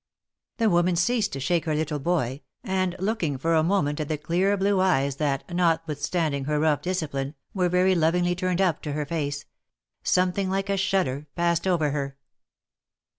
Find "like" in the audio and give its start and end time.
10.49-10.71